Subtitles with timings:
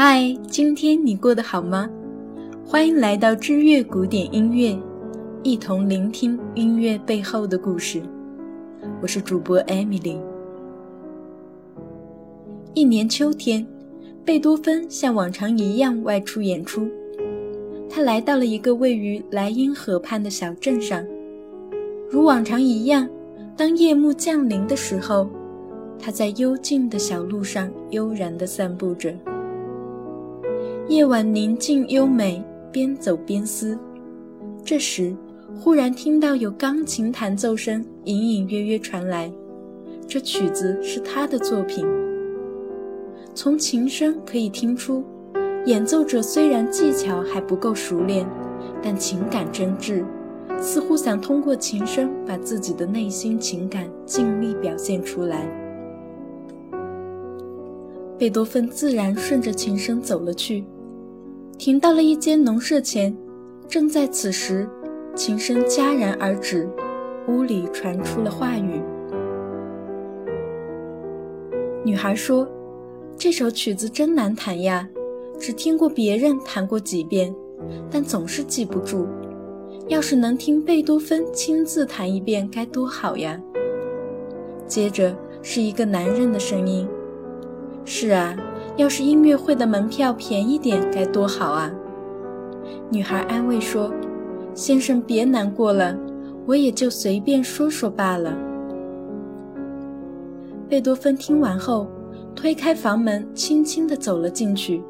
[0.00, 1.90] 嗨，今天你过得好吗？
[2.64, 4.78] 欢迎来到知乐古典音乐，
[5.42, 8.00] 一同聆听音乐背后的故事。
[9.02, 10.20] 我是主播 Emily。
[12.74, 13.66] 一年秋天，
[14.24, 16.88] 贝多芬像往常一样外出演出。
[17.90, 21.04] 他来到了一个位于莱茵河畔的小镇上。
[22.08, 23.08] 如往常一样，
[23.56, 25.28] 当夜幕降临的时候，
[25.98, 29.12] 他在幽静的小路上悠然地散步着。
[30.88, 32.42] 夜晚宁静优美，
[32.72, 33.78] 边走边思。
[34.64, 35.14] 这时，
[35.54, 39.30] 忽然听到有钢琴弹奏声隐隐约约传来，
[40.06, 41.86] 这曲子是他的作品。
[43.34, 45.04] 从琴声可以听出，
[45.66, 48.26] 演奏者虽然技巧还不够熟练，
[48.82, 50.02] 但情感真挚，
[50.58, 55.46] 似乎想通过琴声把自己的内心情感尽力表现出来。
[58.16, 60.64] 贝多芬自然顺着琴声走了去。
[61.58, 63.12] 停到了一间农舍前，
[63.68, 64.70] 正在此时，
[65.16, 66.68] 琴声戛然而止，
[67.26, 68.80] 屋里传出了话语。
[71.84, 72.48] 女孩说
[73.18, 74.88] ：“这首曲子真难弹呀，
[75.36, 77.34] 只听过别人弹过几遍，
[77.90, 79.08] 但总是记不住。
[79.88, 83.40] 要是能听贝多芬亲自弹一遍，该多好呀！”
[84.68, 86.88] 接着是一个男人的声音
[87.84, 88.36] ：“是啊。”
[88.78, 91.68] 要是音乐会的门票便宜点，该多好啊！
[92.88, 93.92] 女孩安慰说
[94.54, 95.98] ：“先生，别难过了，
[96.46, 98.38] 我也就随便说说罢了。”
[100.70, 101.88] 贝多芬听完后，
[102.36, 104.80] 推开房门，轻轻地走了进去。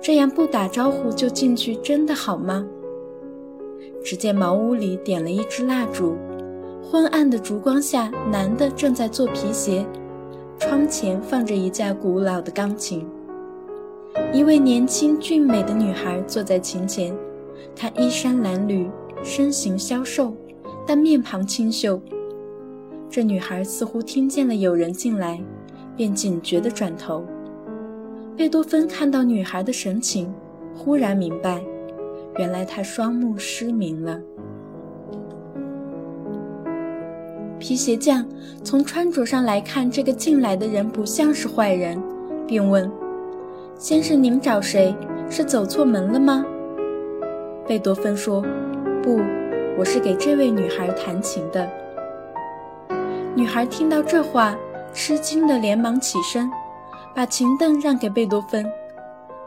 [0.00, 2.66] 这样不打招呼就进去，真的好吗？
[4.02, 6.16] 只见茅屋里点了一支蜡烛，
[6.82, 9.86] 昏暗的烛光下，男的正在做皮鞋。
[10.62, 13.04] 窗前放着一架古老的钢琴，
[14.32, 17.12] 一位年轻俊美的女孩坐在琴前，
[17.74, 18.88] 她衣衫褴褛，
[19.24, 20.32] 身形消瘦，
[20.86, 22.00] 但面庞清秀。
[23.10, 25.42] 这女孩似乎听见了有人进来，
[25.96, 27.26] 便警觉地转头。
[28.36, 30.32] 贝多芬看到女孩的神情，
[30.76, 31.60] 忽然明白，
[32.38, 34.20] 原来她双目失明了。
[37.62, 38.26] 皮鞋匠
[38.64, 41.96] 从穿着上来看，这个进来的人不像是坏人，
[42.44, 42.90] 便问
[43.78, 44.92] ：“先生，您找谁？
[45.30, 46.44] 是走错门了吗？”
[47.64, 48.42] 贝多芬说
[49.00, 49.20] ：“不，
[49.78, 51.70] 我是给这位女孩弹琴的。”
[53.36, 54.56] 女孩听到这话，
[54.92, 56.50] 吃惊的连忙起身，
[57.14, 58.66] 把琴凳让给贝多芬。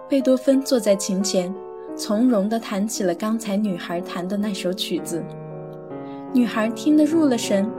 [0.08, 1.54] 贝多芬坐在琴前，
[1.98, 5.22] 从容地弹起了刚才女孩弹的那首曲子。
[6.32, 7.70] 女孩听得入了神。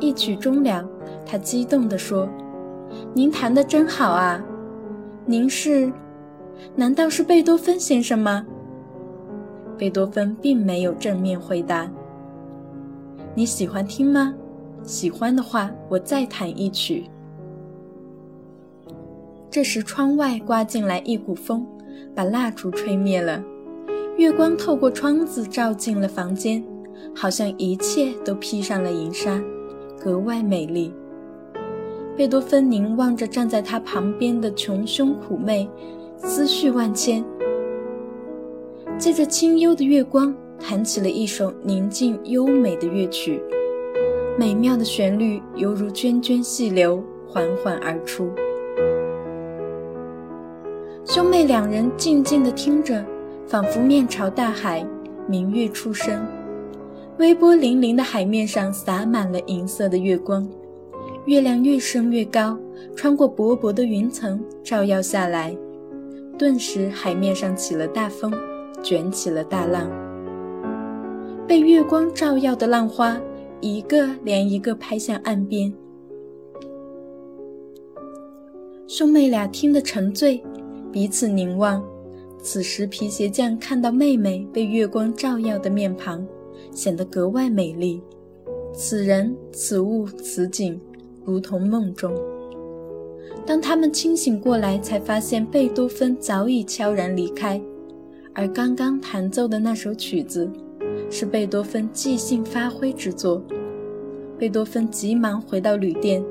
[0.00, 0.86] 一曲终了，
[1.24, 2.28] 他激动地说
[3.14, 4.42] ：“您弹得真好啊！
[5.24, 5.90] 您是？
[6.74, 8.46] 难道是贝多芬先生吗？”
[9.78, 11.90] 贝多芬并没有正面回答。
[13.34, 14.34] “你喜欢听吗？
[14.82, 17.08] 喜欢的话，我再弹一曲。”
[19.50, 21.66] 这时，窗外刮进来一股风，
[22.14, 23.42] 把蜡烛吹灭了。
[24.18, 26.62] 月光透过窗子照进了房间，
[27.14, 29.42] 好像一切都披上了银纱。
[30.06, 30.94] 格外美丽。
[32.16, 35.68] 贝多芬凝望着站在他旁边的穷凶苦魅，
[36.16, 37.24] 思绪万千。
[38.96, 43.42] 借着清幽的月光，弹起了一首宁静优美的乐曲，
[44.38, 48.30] 美妙的旋律犹如涓涓细流，缓缓而出。
[51.04, 53.04] 兄妹两人静静地听着，
[53.44, 54.86] 仿佛面朝大海，
[55.26, 56.24] 明月初升。
[57.18, 60.46] 微波粼粼的海面上洒满了银色的月光，
[61.24, 62.58] 月亮越升越高，
[62.94, 65.56] 穿过薄薄的云层照耀下来，
[66.38, 68.30] 顿时海面上起了大风，
[68.82, 69.90] 卷起了大浪。
[71.48, 73.18] 被月光照耀的浪花，
[73.62, 75.72] 一个连一个拍向岸边。
[78.86, 80.42] 兄妹俩听得沉醉，
[80.92, 81.82] 彼此凝望。
[82.42, 86.24] 此时皮鞋匠看到妹妹被月光照耀的面庞。
[86.72, 88.02] 显得格外美丽，
[88.72, 90.80] 此人、此物、此景，
[91.24, 92.14] 如同梦中。
[93.44, 97.60] 当他们清醒过来，才发现贝多芬早已悄然离开，
[98.32, 100.50] 而刚刚弹奏的那首曲子，
[101.10, 103.42] 是贝多芬即兴发挥之作。
[104.38, 106.22] 贝多芬急忙回到旅店，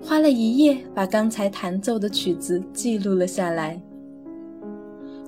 [0.00, 3.80] 花了一夜把刚才弹奏的曲子记录了下来。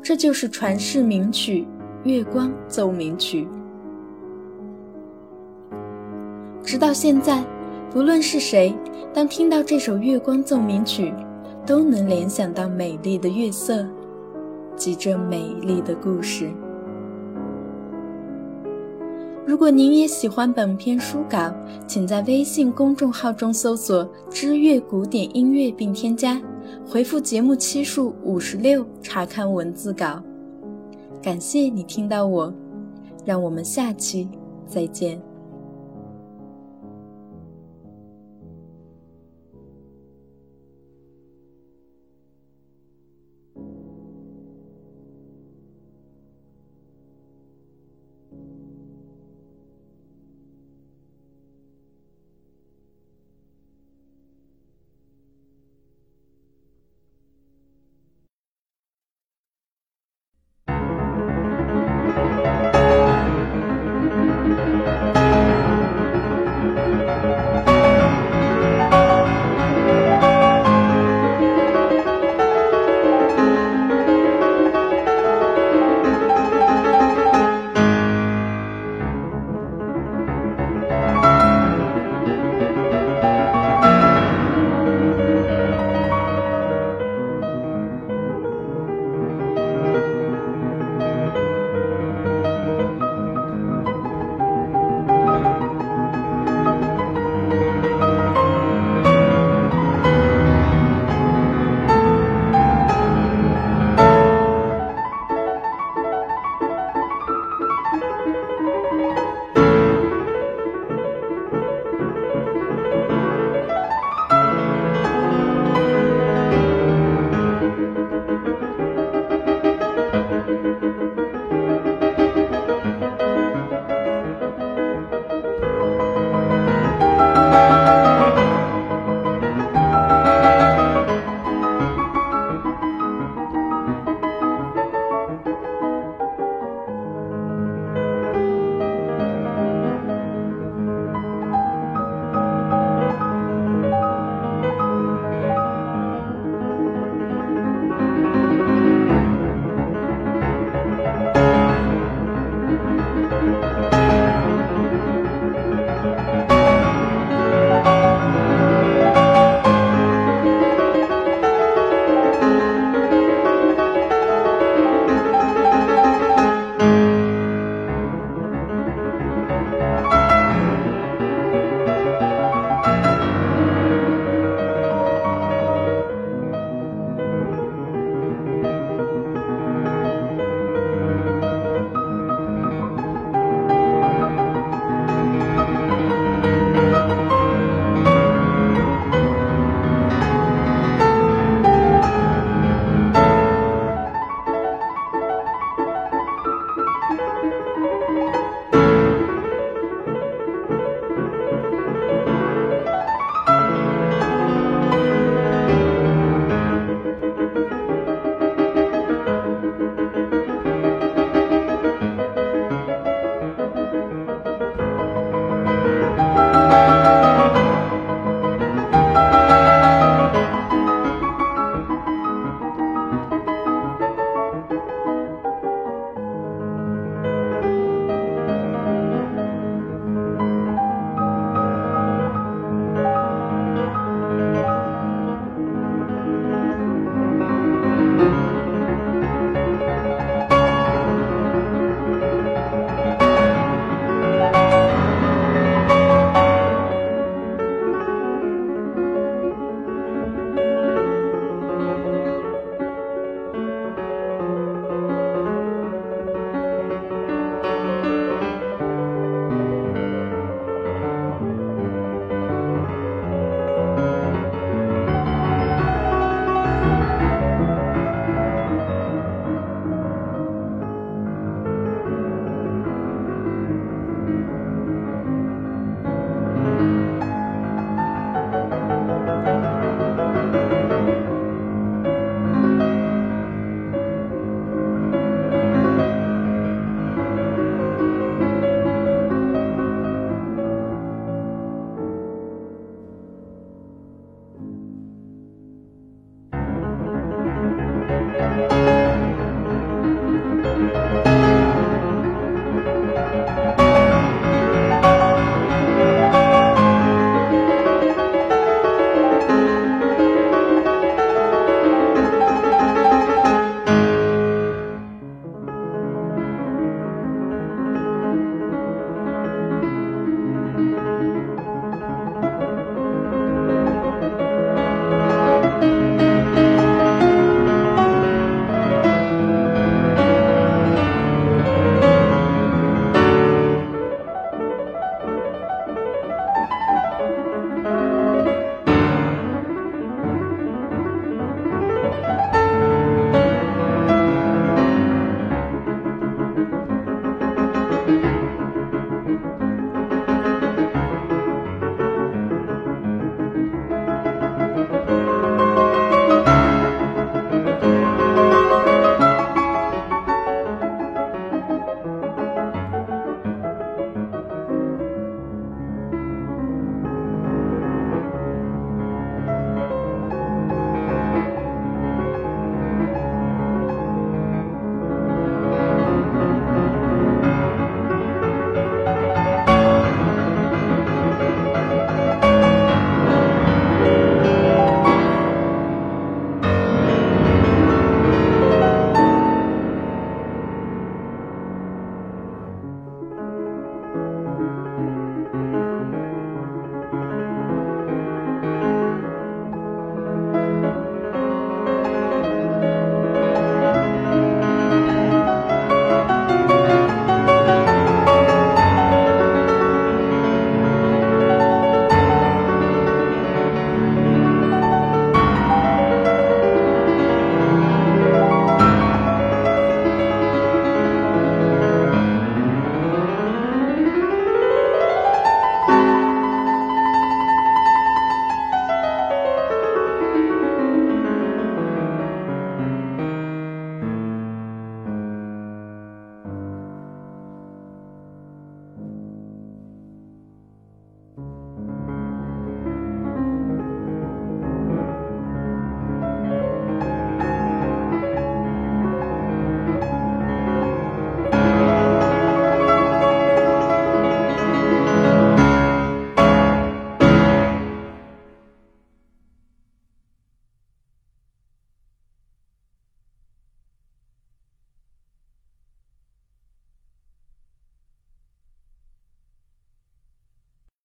[0.03, 1.67] 这就是传世名曲
[2.09, 3.45] 《月光奏鸣曲》。
[6.73, 7.45] 直到现在，
[7.91, 8.75] 不论是谁，
[9.13, 11.11] 当听到这首《月光奏鸣曲》，
[11.67, 13.87] 都能联想到美丽的月色、
[14.75, 16.49] 及这美丽的故事。
[19.45, 21.53] 如果您也喜欢本篇书稿，
[21.87, 26.41] 请在微信公众号中搜索“知乐古典音乐”并添加，
[26.89, 30.23] 回复节目期数五十六查看文字稿。
[31.23, 32.51] 感谢你听到我，
[33.27, 34.27] 让我们下期
[34.67, 35.21] 再见。